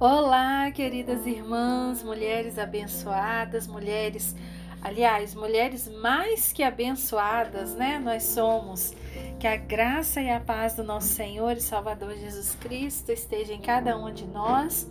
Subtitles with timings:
[0.00, 4.34] Olá, queridas irmãs, mulheres abençoadas, mulheres,
[4.82, 8.00] aliás, mulheres mais que abençoadas, né?
[8.00, 8.92] Nós somos.
[9.38, 13.60] Que a graça e a paz do nosso Senhor e Salvador Jesus Cristo esteja em
[13.60, 14.88] cada uma de nós.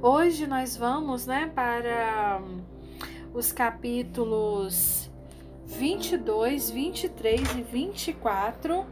[0.00, 2.40] Hoje nós vamos, né, para
[3.34, 5.10] os capítulos
[5.66, 8.86] 22, 23 e 24.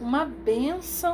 [0.00, 1.12] Uma bênção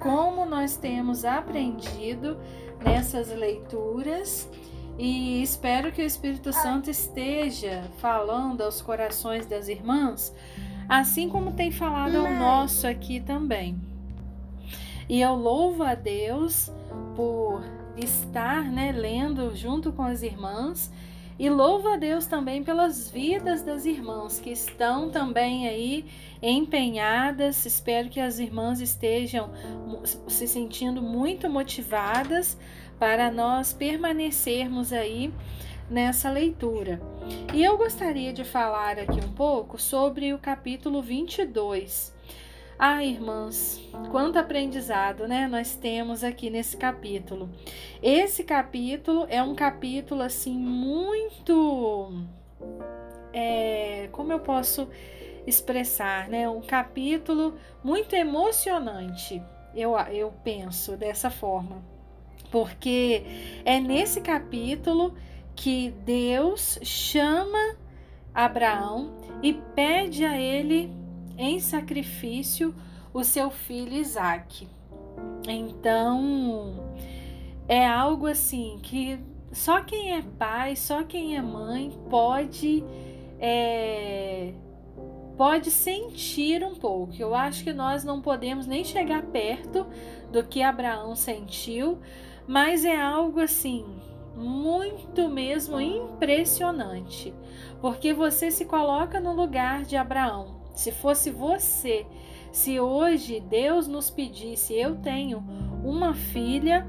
[0.00, 2.36] como nós temos aprendido
[2.84, 4.48] nessas leituras
[4.98, 10.34] e espero que o Espírito Santo esteja falando aos corações das irmãs,
[10.88, 13.80] assim como tem falado ao nosso aqui também.
[15.08, 16.70] E eu louvo a Deus
[17.16, 17.62] por
[17.96, 20.92] estar né, lendo junto com as irmãs
[21.40, 26.04] e louvo a Deus também pelas vidas das irmãs que estão também aí
[26.42, 27.64] empenhadas.
[27.64, 29.50] Espero que as irmãs estejam
[30.28, 32.58] se sentindo muito motivadas
[32.98, 35.32] para nós permanecermos aí
[35.88, 37.00] nessa leitura.
[37.54, 42.19] E eu gostaria de falar aqui um pouco sobre o capítulo 22
[42.82, 43.78] ah, irmãs,
[44.10, 45.46] quanto aprendizado, né?
[45.46, 47.50] Nós temos aqui nesse capítulo.
[48.02, 52.24] Esse capítulo é um capítulo assim muito,
[53.34, 54.88] é, como eu posso
[55.46, 56.48] expressar, né?
[56.48, 59.42] Um capítulo muito emocionante.
[59.74, 61.84] Eu, eu penso dessa forma,
[62.50, 63.22] porque
[63.62, 65.14] é nesse capítulo
[65.54, 67.76] que Deus chama
[68.34, 70.98] Abraão e pede a ele
[71.40, 72.74] em sacrifício
[73.14, 74.68] o seu filho Isaac.
[75.48, 76.94] Então,
[77.66, 79.18] é algo assim que
[79.50, 82.84] só quem é pai, só quem é mãe pode
[83.40, 84.52] é,
[85.36, 87.14] pode sentir um pouco.
[87.18, 89.86] Eu acho que nós não podemos nem chegar perto
[90.30, 91.98] do que Abraão sentiu,
[92.46, 93.86] mas é algo assim
[94.36, 97.34] muito mesmo impressionante,
[97.80, 100.59] porque você se coloca no lugar de Abraão.
[100.74, 102.06] Se fosse você,
[102.52, 105.38] se hoje Deus nos pedisse, eu tenho
[105.84, 106.86] uma filha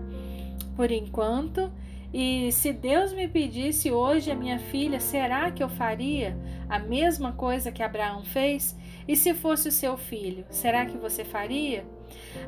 [0.76, 1.72] por enquanto,
[2.14, 6.38] e se Deus me pedisse hoje a minha filha, será que eu faria
[6.68, 8.76] a mesma coisa que Abraão fez?
[9.08, 11.86] E se fosse o seu filho, será que você faria?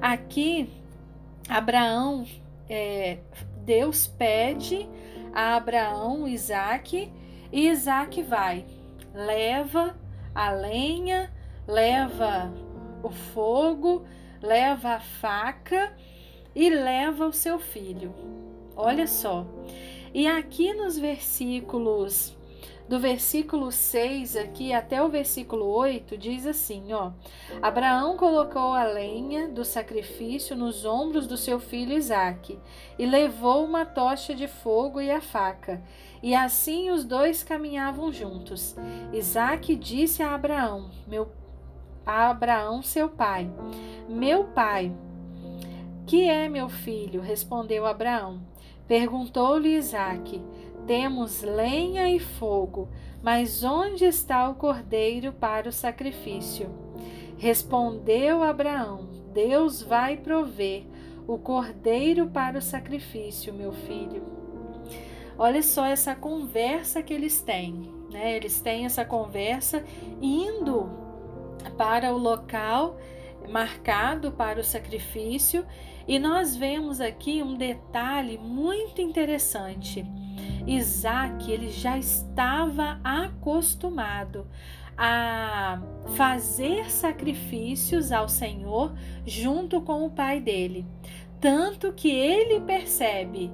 [0.01, 0.69] Aqui,
[1.47, 2.25] Abraão,
[2.69, 3.19] é,
[3.63, 4.87] Deus pede
[5.33, 7.11] a Abraão Isaac,
[7.51, 8.65] e Isaac vai,
[9.13, 9.95] leva
[10.33, 11.31] a lenha,
[11.67, 12.51] leva
[13.01, 14.05] o fogo,
[14.41, 15.95] leva a faca
[16.55, 18.13] e leva o seu filho.
[18.75, 19.45] Olha só.
[20.13, 22.37] E aqui nos versículos
[22.87, 27.11] do versículo 6 aqui até o versículo 8 diz assim, ó:
[27.61, 32.59] Abraão colocou a lenha do sacrifício nos ombros do seu filho Isaque
[32.99, 35.81] e levou uma tocha de fogo e a faca.
[36.21, 38.75] E assim os dois caminhavam juntos.
[39.11, 41.31] Isaque disse a Abraão: Meu
[42.05, 43.49] a Abraão, seu pai:
[44.09, 44.93] Meu pai,
[46.05, 47.21] que é meu filho?
[47.21, 48.41] respondeu Abraão.
[48.87, 50.41] Perguntou-lhe Isaque:
[50.85, 52.89] temos lenha e fogo,
[53.21, 56.69] mas onde está o cordeiro para o sacrifício?
[57.37, 60.83] Respondeu Abraão: Deus vai prover
[61.27, 64.23] o cordeiro para o sacrifício, meu filho.
[65.37, 68.35] Olha só essa conversa que eles têm, né?
[68.35, 69.83] Eles têm essa conversa
[70.21, 70.89] indo
[71.77, 72.97] para o local
[73.49, 75.65] marcado para o sacrifício,
[76.07, 80.05] e nós vemos aqui um detalhe muito interessante.
[80.65, 84.47] Isaac ele já estava acostumado
[84.97, 85.81] a
[86.15, 88.93] fazer sacrifícios ao Senhor
[89.25, 90.85] junto com o pai dele.
[91.39, 93.51] Tanto que ele percebe,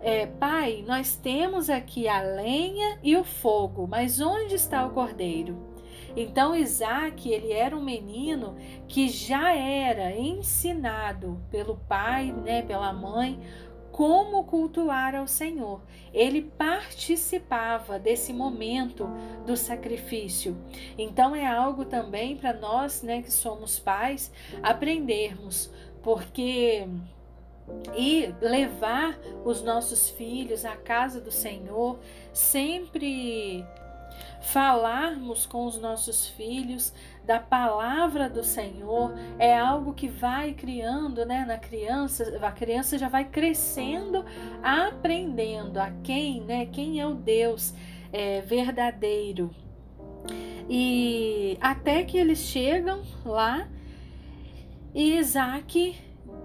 [0.00, 5.76] é, pai, nós temos aqui a lenha e o fogo, mas onde está o cordeiro?
[6.16, 8.56] Então Isaac, ele era um menino
[8.88, 13.38] que já era ensinado pelo pai, né, pela mãe,
[13.96, 15.80] como cultuar ao Senhor.
[16.12, 19.08] Ele participava desse momento
[19.46, 20.54] do sacrifício.
[20.98, 24.30] Então é algo também para nós, né, que somos pais,
[24.62, 25.72] aprendermos,
[26.02, 26.86] porque
[27.96, 31.98] e levar os nossos filhos à casa do Senhor,
[32.34, 33.64] sempre
[34.42, 36.92] falarmos com os nossos filhos
[37.26, 43.08] da palavra do Senhor é algo que vai criando, né, na criança, a criança já
[43.08, 44.24] vai crescendo,
[44.62, 47.74] aprendendo a quem, né, quem é o Deus
[48.12, 49.50] é, verdadeiro.
[50.68, 53.68] E até que eles chegam lá
[54.94, 55.96] e Isaac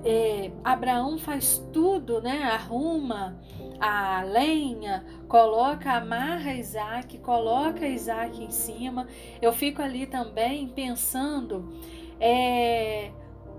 [0.04, 2.44] é, Abraão faz tudo, né?
[2.44, 3.40] Arruma
[3.82, 9.08] a lenha, coloca, amarra Isaac, coloca Isaac em cima.
[9.42, 11.74] Eu fico ali também pensando
[12.20, 13.10] é,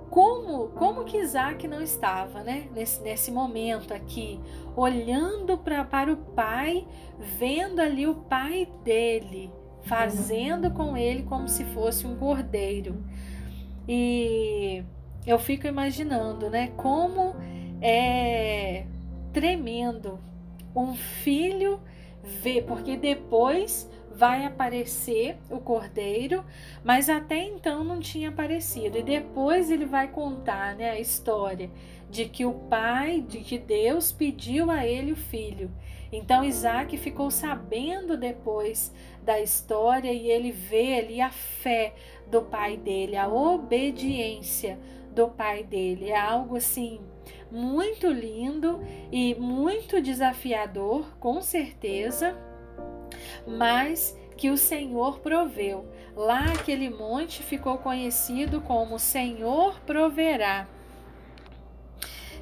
[0.08, 2.68] como, como que Isaac não estava, né?
[2.72, 4.38] Nesse, nesse momento aqui,
[4.76, 6.86] olhando pra, para o pai,
[7.18, 9.50] vendo ali o pai dele,
[9.82, 13.02] fazendo com ele como se fosse um cordeiro.
[13.88, 14.84] E
[15.26, 17.34] eu fico imaginando, né, como
[17.80, 18.84] é
[19.32, 20.18] tremendo
[20.74, 21.80] um filho
[22.22, 26.44] ver, porque depois vai aparecer o cordeiro,
[26.84, 28.98] mas até então não tinha aparecido.
[28.98, 31.70] E depois ele vai contar, né, a história
[32.10, 35.70] de que o pai, de que Deus pediu a ele o filho.
[36.12, 38.92] Então Isaac ficou sabendo depois
[39.24, 41.94] da história e ele vê ali a fé
[42.32, 44.78] do pai dele, a obediência
[45.14, 46.08] do pai dele.
[46.08, 46.98] É algo assim
[47.50, 48.80] muito lindo
[49.12, 52.34] e muito desafiador, com certeza,
[53.46, 55.86] mas que o Senhor proveu.
[56.16, 60.66] Lá aquele monte ficou conhecido como Senhor proverá.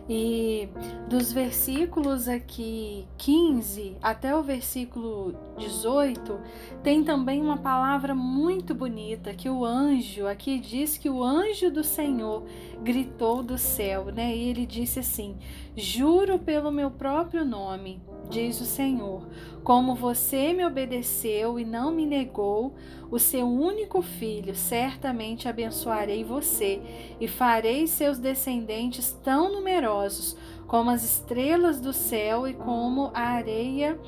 [0.09, 0.69] E
[1.09, 6.41] dos versículos aqui 15 até o versículo 18,
[6.83, 11.85] tem também uma palavra muito bonita que o anjo, aqui diz que o anjo do
[11.85, 12.45] Senhor
[12.83, 14.35] gritou do céu, né?
[14.35, 15.37] E ele disse assim:
[15.77, 19.27] Juro pelo meu próprio nome, diz o Senhor,
[19.65, 22.75] como você me obedeceu e não me negou,
[23.11, 26.81] o seu único filho, certamente abençoarei você
[27.21, 30.37] e farei seus descendentes tão numerosos
[30.67, 33.99] como as estrelas do céu e como a areia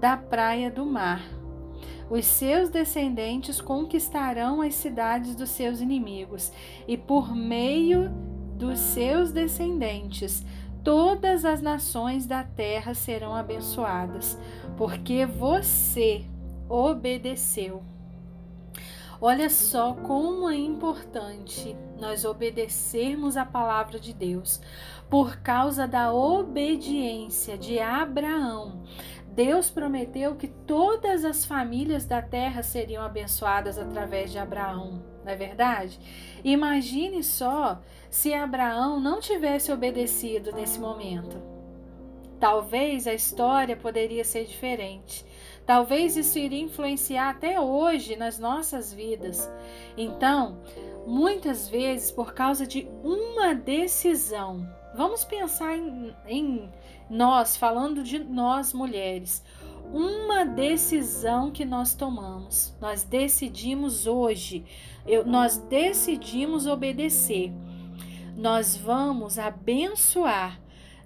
[0.00, 1.22] da praia do mar.
[2.08, 6.52] Os seus descendentes conquistarão as cidades dos seus inimigos,
[6.86, 8.10] e por meio
[8.56, 10.44] dos seus descendentes
[10.86, 14.38] todas as nações da terra serão abençoadas,
[14.76, 16.24] porque você
[16.68, 17.82] obedeceu.
[19.20, 24.60] Olha só como é importante nós obedecermos a palavra de Deus.
[25.10, 28.84] Por causa da obediência de Abraão,
[29.34, 35.36] Deus prometeu que todas as famílias da terra seriam abençoadas através de Abraão, não é
[35.36, 35.98] verdade?
[36.44, 41.42] Imagine só se Abraão não tivesse obedecido nesse momento.
[42.38, 45.26] Talvez a história poderia ser diferente.
[45.66, 49.50] Talvez isso iria influenciar até hoje nas nossas vidas.
[49.96, 50.62] Então,
[51.04, 54.64] muitas vezes, por causa de uma decisão,
[54.94, 56.70] vamos pensar em, em
[57.10, 59.42] nós, falando de nós mulheres,
[59.92, 62.74] uma decisão que nós tomamos.
[62.80, 64.64] Nós decidimos hoje,
[65.06, 67.52] eu, nós decidimos obedecer.
[68.36, 70.60] Nós vamos abençoar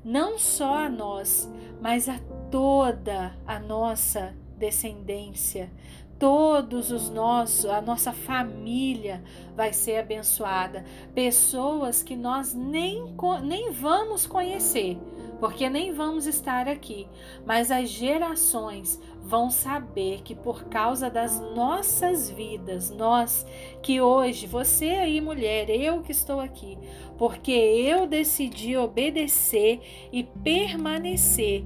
[0.05, 1.51] não só a nós,
[1.81, 2.19] mas a
[2.51, 5.71] toda a nossa descendência,
[6.19, 9.23] todos os nossos, a nossa família
[9.57, 10.85] vai ser abençoada.
[11.15, 14.99] Pessoas que nós nem, nem vamos conhecer,
[15.41, 17.09] porque nem vamos estar aqui,
[17.47, 23.47] mas as gerações vão saber que por causa das nossas vidas, nós
[23.83, 26.79] que hoje, você aí mulher, eu que estou aqui,
[27.17, 29.81] porque eu decidi obedecer
[30.13, 31.65] e permanecer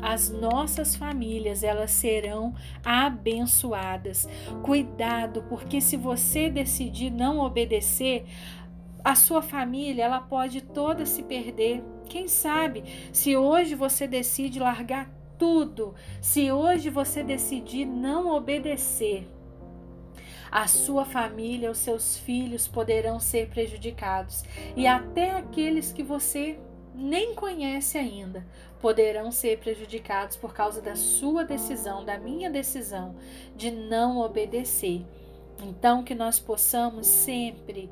[0.00, 2.54] as nossas famílias elas serão
[2.84, 4.28] abençoadas.
[4.62, 8.24] Cuidado, porque se você decidir não obedecer,
[9.04, 11.82] a sua família ela pode toda se perder.
[12.08, 19.28] Quem sabe se hoje você decide largar tudo, se hoje você decidir não obedecer,
[20.50, 26.58] a sua família, os seus filhos poderão ser prejudicados e até aqueles que você
[26.94, 28.44] nem conhece ainda,
[28.80, 33.14] poderão ser prejudicados por causa da sua decisão, da minha decisão
[33.54, 35.04] de não obedecer.
[35.62, 37.90] Então, que nós possamos sempre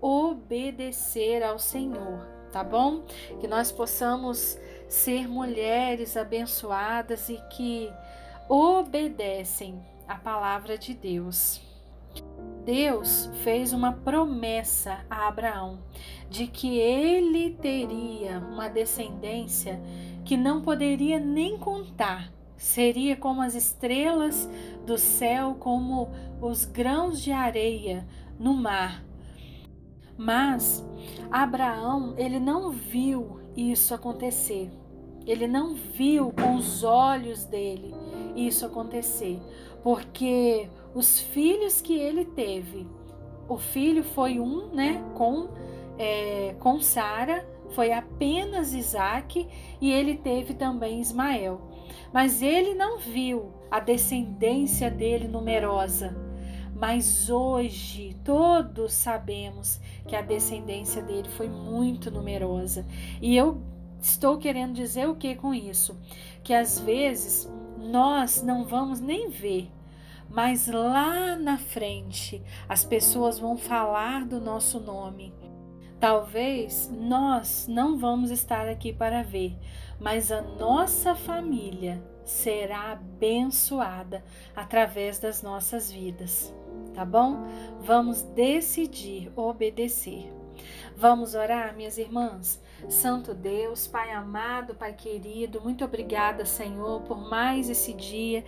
[0.00, 3.02] obedecer ao Senhor, tá bom?
[3.40, 4.56] Que nós possamos
[4.88, 7.92] ser mulheres abençoadas e que
[8.48, 11.60] obedecem a palavra de Deus.
[12.64, 15.80] Deus fez uma promessa a Abraão
[16.30, 19.80] de que ele teria uma descendência
[20.24, 22.32] que não poderia nem contar.
[22.56, 24.48] Seria como as estrelas
[24.86, 26.08] do céu, como
[26.40, 28.06] os grãos de areia
[28.38, 29.02] no mar.
[30.16, 30.84] Mas
[31.30, 34.70] Abraão, ele não viu isso acontecer.
[35.26, 37.94] Ele não viu com os olhos dele
[38.36, 39.40] isso acontecer,
[39.82, 42.86] porque os filhos que ele teve,
[43.48, 45.48] o filho foi um, né, com
[45.98, 49.46] é, com Sara, foi apenas Isaac
[49.80, 51.60] e ele teve também Ismael.
[52.12, 56.16] Mas ele não viu a descendência dele numerosa.
[56.74, 62.84] Mas hoje todos sabemos que a descendência dele foi muito numerosa.
[63.22, 63.62] E eu
[64.00, 65.96] estou querendo dizer o que com isso?
[66.42, 69.70] Que às vezes nós não vamos nem ver,
[70.28, 75.32] mas lá na frente as pessoas vão falar do nosso nome.
[76.00, 79.56] Talvez nós não vamos estar aqui para ver,
[79.98, 86.54] mas a nossa família será abençoada através das nossas vidas,
[86.94, 87.44] tá bom?
[87.80, 90.32] Vamos decidir obedecer.
[90.96, 92.62] Vamos orar, minhas irmãs?
[92.88, 98.44] Santo Deus, Pai amado, Pai querido, muito obrigada, Senhor, por mais esse dia.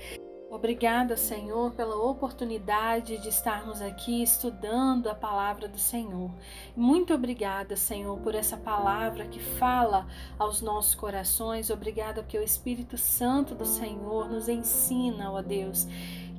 [0.48, 6.30] Obrigada, Senhor, pela oportunidade de estarmos aqui estudando a palavra do Senhor.
[6.76, 10.06] Muito obrigada, Senhor, por essa palavra que fala
[10.38, 11.68] aos nossos corações.
[11.68, 15.88] Obrigada porque o Espírito Santo do Senhor nos ensina, ó Deus,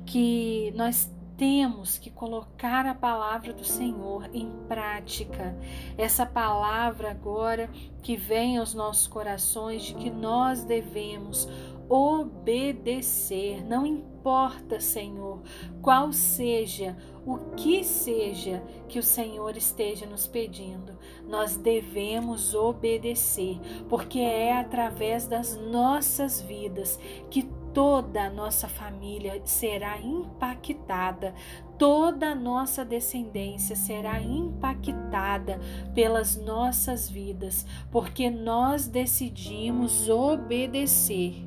[0.06, 5.56] que nós temos que colocar a palavra do Senhor em prática.
[5.96, 7.70] Essa palavra agora
[8.02, 11.48] que vem aos nossos corações de que nós devemos
[11.88, 13.64] obedecer.
[13.64, 15.40] Não importa, Senhor,
[15.80, 24.18] qual seja, o que seja que o Senhor esteja nos pedindo, nós devemos obedecer, porque
[24.18, 26.98] é através das nossas vidas
[27.30, 31.32] que toda a nossa família será impactada,
[31.78, 35.60] toda a nossa descendência será impactada
[35.94, 41.46] pelas nossas vidas, porque nós decidimos obedecer.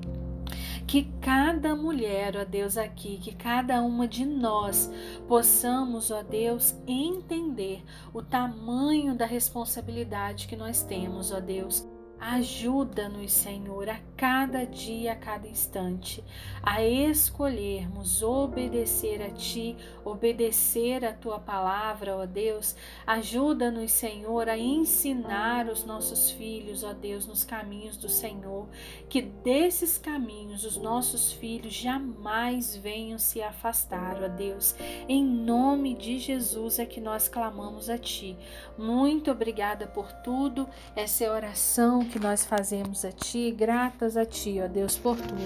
[0.87, 4.89] Que cada mulher, ó Deus, aqui, que cada uma de nós
[5.27, 7.83] possamos, ó Deus, entender
[8.13, 11.90] o tamanho da responsabilidade que nós temos, ó Deus
[12.21, 16.23] Ajuda-nos, Senhor, a cada dia, a cada instante,
[16.61, 19.75] a escolhermos obedecer a Ti,
[20.05, 22.75] obedecer a Tua palavra, ó Deus.
[23.07, 28.69] Ajuda-nos, Senhor, a ensinar os nossos filhos, ó Deus, nos caminhos do Senhor.
[29.09, 34.75] Que desses caminhos os nossos filhos jamais venham se afastar, ó Deus.
[35.09, 38.37] Em nome de Jesus é que nós clamamos a Ti.
[38.77, 40.69] Muito obrigada por tudo.
[40.95, 45.15] Essa é a oração que nós fazemos a Ti, gratas a Ti, ó Deus, por
[45.15, 45.41] tudo.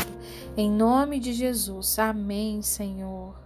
[0.57, 1.99] Em nome de Jesus.
[1.99, 3.44] Amém, Senhor.